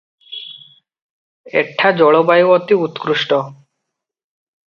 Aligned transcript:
ଏଠା 1.61 1.91
ଜଳବାୟୁ 2.01 2.49
ଅତି 2.55 2.79
ଉତ୍କୃଷ୍ଟ। 2.87 3.41